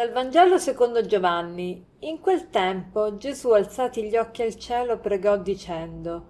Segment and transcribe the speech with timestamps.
[0.00, 1.84] Dal Vangelo secondo Giovanni.
[1.98, 6.24] In quel tempo Gesù, alzati gli occhi al cielo, pregò dicendo: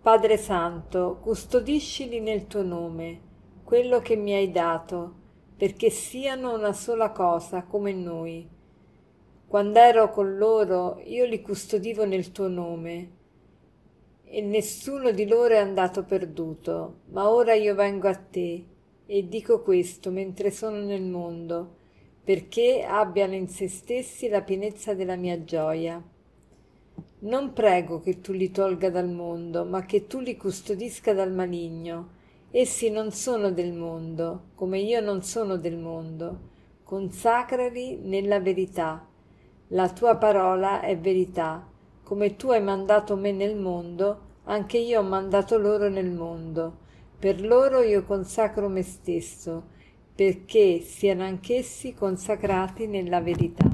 [0.00, 3.20] Padre Santo, custodiscili nel tuo nome,
[3.62, 5.14] quello che mi hai dato,
[5.54, 8.48] perché siano una sola cosa come noi.
[9.46, 13.10] Quando ero con loro, io li custodivo nel tuo nome,
[14.24, 18.64] e nessuno di loro è andato perduto, ma ora io vengo a te,
[19.04, 21.76] e dico questo mentre sono nel mondo
[22.28, 25.98] perché abbiano in se stessi la pienezza della mia gioia.
[27.20, 32.08] Non prego che tu li tolga dal mondo, ma che tu li custodisca dal maligno.
[32.50, 36.38] Essi non sono del mondo, come io non sono del mondo.
[36.82, 39.08] Consacrali nella verità.
[39.68, 41.66] La tua parola è verità.
[42.02, 46.76] Come tu hai mandato me nel mondo, anche io ho mandato loro nel mondo.
[47.18, 49.76] Per loro io consacro me stesso
[50.18, 53.70] perché siano anch'essi consacrati nella verità.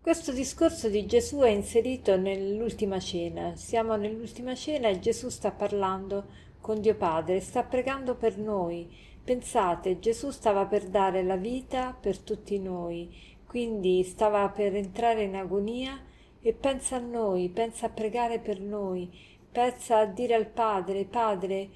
[0.00, 3.54] Questo discorso di Gesù è inserito nell'ultima cena.
[3.54, 6.24] Siamo nell'ultima cena e Gesù sta parlando
[6.60, 8.92] con Dio Padre, sta pregando per noi.
[9.22, 15.36] Pensate, Gesù stava per dare la vita per tutti noi, quindi stava per entrare in
[15.36, 15.96] agonia
[16.40, 19.08] e pensa a noi, pensa a pregare per noi,
[19.52, 21.68] pensa a dire al Padre, Padre,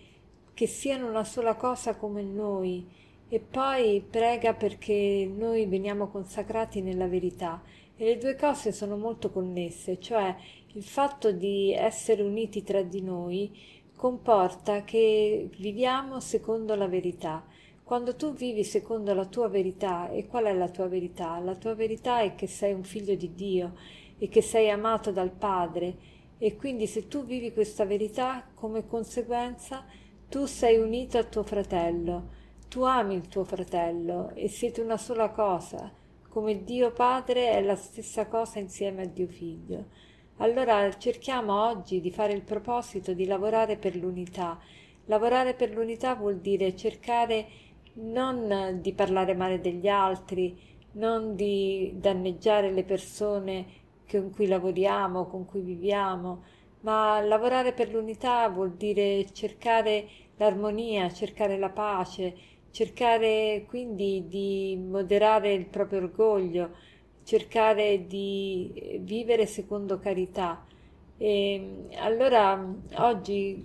[0.55, 2.99] che siano una sola cosa come noi
[3.33, 7.63] e poi prega perché noi veniamo consacrati nella verità
[7.97, 10.35] e le due cose sono molto connesse, cioè
[10.73, 13.57] il fatto di essere uniti tra di noi
[13.95, 17.45] comporta che viviamo secondo la verità.
[17.85, 21.39] Quando tu vivi secondo la tua verità, e qual è la tua verità?
[21.39, 23.75] La tua verità è che sei un figlio di Dio
[24.19, 25.97] e che sei amato dal Padre
[26.39, 29.85] e quindi se tu vivi questa verità, come conseguenza
[30.29, 32.39] tu sei unito a tuo fratello
[32.71, 35.93] tu ami il tuo fratello e siete una sola cosa,
[36.29, 39.87] come Dio Padre è la stessa cosa insieme a Dio Figlio.
[40.37, 44.57] Allora cerchiamo oggi di fare il proposito di lavorare per l'unità.
[45.07, 47.49] Lavorare per l'unità vuol dire cercare
[47.95, 50.57] non di parlare male degli altri,
[50.93, 53.67] non di danneggiare le persone
[54.09, 56.45] con cui lavoriamo, con cui viviamo,
[56.83, 65.53] ma lavorare per l'unità vuol dire cercare l'armonia, cercare la pace, cercare quindi di moderare
[65.53, 66.71] il proprio orgoglio,
[67.25, 70.65] cercare di vivere secondo carità.
[71.17, 72.65] E allora
[72.97, 73.65] oggi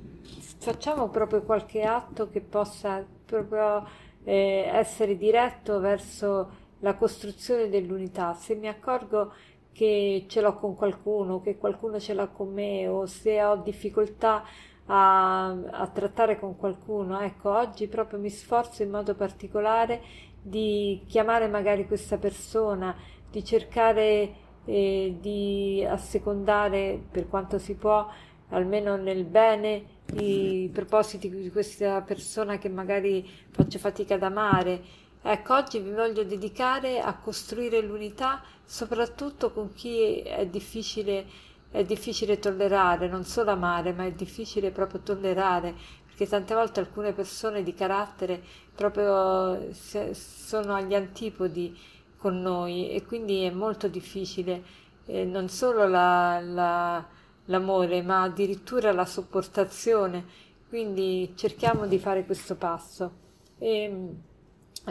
[0.59, 3.88] facciamo proprio qualche atto che possa proprio
[4.23, 8.33] eh, essere diretto verso la costruzione dell'unità.
[8.33, 9.33] Se mi accorgo
[9.72, 14.43] che ce l'ho con qualcuno, che qualcuno ce l'ha con me o se ho difficoltà
[14.88, 17.19] a, a trattare con qualcuno.
[17.22, 20.01] Ecco, oggi proprio mi sforzo in modo particolare
[20.41, 22.96] di chiamare magari questa persona,
[23.29, 28.07] di cercare eh, di assecondare per quanto si può,
[28.50, 34.81] almeno nel bene, i propositi di questa persona che magari faccio fatica ad amare.
[35.22, 41.25] Ecco, oggi mi voglio dedicare a costruire l'unità, soprattutto con chi è difficile
[41.75, 45.75] è difficile tollerare, non solo amare, ma è difficile proprio tollerare,
[46.05, 48.41] perché tante volte alcune persone di carattere
[48.73, 51.77] proprio sono agli antipodi
[52.17, 54.63] con noi e quindi è molto difficile
[55.05, 57.05] eh, non solo la, la,
[57.45, 60.43] l'amore, ma addirittura la sopportazione.
[60.69, 63.11] Quindi cerchiamo di fare questo passo.
[63.59, 64.09] E,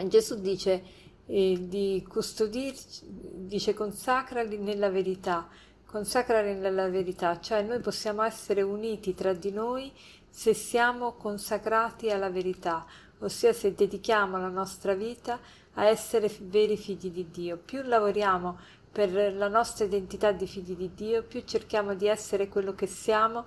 [0.05, 0.83] Gesù dice
[1.25, 3.01] eh, di custodirci,
[3.47, 5.49] dice consacrali nella verità
[5.95, 9.89] consacrare nella verità, cioè noi possiamo essere uniti tra di noi
[10.29, 12.85] se siamo consacrati alla verità,
[13.19, 15.39] ossia se dedichiamo la nostra vita
[15.75, 17.55] a essere veri figli di Dio.
[17.55, 18.57] Più lavoriamo
[18.91, 23.45] per la nostra identità di figli di Dio, più cerchiamo di essere quello che siamo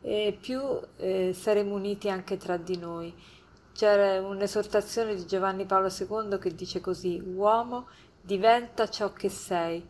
[0.00, 0.58] e più
[0.96, 3.14] eh, saremo uniti anche tra di noi.
[3.74, 7.88] C'era un'esortazione di Giovanni Paolo II che dice così: Uomo,
[8.22, 9.86] diventa ciò che sei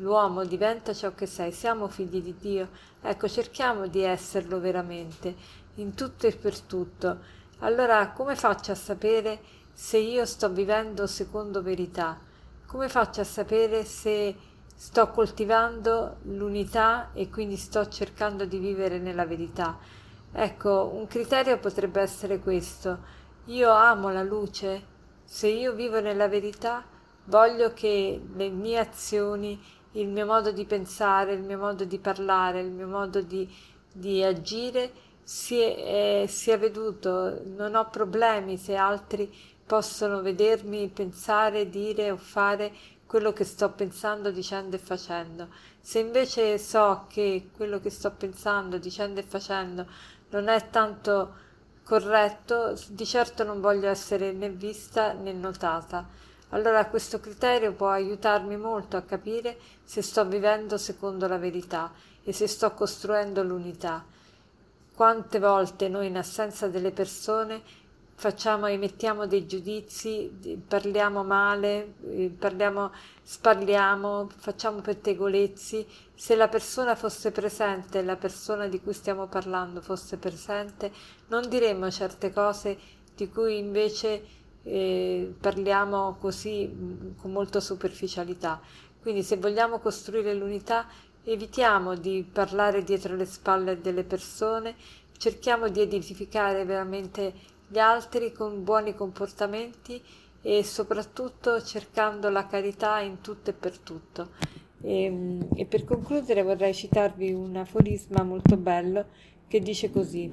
[0.00, 2.68] l'uomo diventa ciò che sei, siamo figli di Dio,
[3.02, 5.34] ecco cerchiamo di esserlo veramente,
[5.76, 7.18] in tutto e per tutto.
[7.60, 9.40] Allora come faccio a sapere
[9.72, 12.18] se io sto vivendo secondo verità?
[12.66, 14.34] Come faccio a sapere se
[14.74, 19.78] sto coltivando l'unità e quindi sto cercando di vivere nella verità?
[20.32, 23.18] Ecco, un criterio potrebbe essere questo.
[23.46, 24.86] Io amo la luce,
[25.24, 26.84] se io vivo nella verità,
[27.24, 29.60] voglio che le mie azioni
[29.92, 33.48] il mio modo di pensare, il mio modo di parlare, il mio modo di,
[33.92, 34.90] di agire
[35.22, 39.32] sia, sia veduto, non ho problemi se altri
[39.64, 42.72] possono vedermi, pensare, dire o fare
[43.06, 45.48] quello che sto pensando, dicendo e facendo.
[45.80, 49.86] Se invece so che quello che sto pensando, dicendo e facendo
[50.30, 51.34] non è tanto
[51.84, 56.06] corretto, di certo non voglio essere né vista né notata.
[56.50, 61.92] Allora questo criterio può aiutarmi molto a capire se sto vivendo secondo la verità
[62.24, 64.04] e se sto costruendo l'unità.
[64.94, 67.62] Quante volte noi in assenza delle persone
[68.20, 72.92] facciamo, emettiamo dei giudizi, parliamo male, eh, parliamo,
[73.22, 75.86] sparliamo, facciamo pettegolezzi.
[76.14, 80.92] Se la persona fosse presente, la persona di cui stiamo parlando fosse presente,
[81.28, 82.76] non diremmo certe cose
[83.14, 84.22] di cui invece
[84.62, 88.60] eh, parliamo così mm, con molta superficialità.
[89.00, 90.86] Quindi se vogliamo costruire l'unità,
[91.24, 94.74] evitiamo di parlare dietro le spalle delle persone,
[95.16, 97.32] cerchiamo di edificare veramente
[97.66, 100.02] gli altri con buoni comportamenti
[100.42, 104.30] e soprattutto cercando la carità in tutto e per tutto.
[104.82, 109.06] E, ehm, e per concludere vorrei citarvi un aforisma molto bello
[109.46, 110.28] che dice così.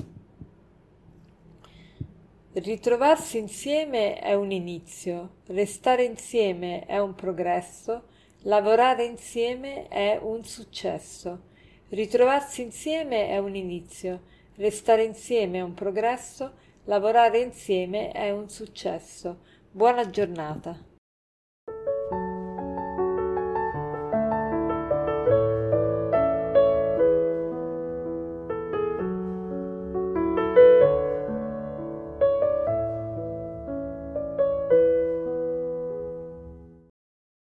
[2.57, 8.05] Ritrovarsi insieme è un inizio, restare insieme è un progresso,
[8.41, 11.39] lavorare insieme è un successo.
[11.89, 14.21] Ritrovarsi insieme è un inizio,
[14.55, 16.53] restare insieme è un progresso,
[16.87, 19.39] Lavorare insieme è un successo.
[19.69, 20.96] Buona giornata.